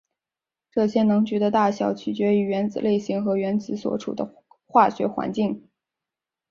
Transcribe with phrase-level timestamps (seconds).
[0.71, 4.33] 这些能级的大小取决于原子类型和原子所处的
[4.65, 5.69] 化学环境。